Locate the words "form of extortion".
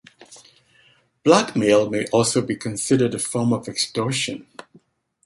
3.19-4.47